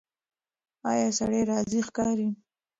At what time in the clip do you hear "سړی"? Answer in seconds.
1.19-1.41